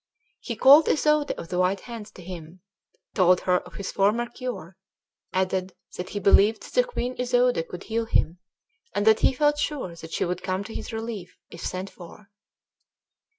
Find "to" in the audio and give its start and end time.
2.09-2.23, 10.63-10.73